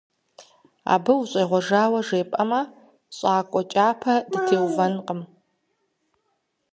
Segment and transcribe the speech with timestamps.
[0.93, 2.61] Абы ущӀегъуэжауэ жепӀэмэ,
[3.15, 5.21] щӀакӀуэ кӀапэ дытеувэнкъым.